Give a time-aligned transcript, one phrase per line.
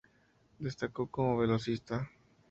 [0.57, 2.09] Destacó como velocista.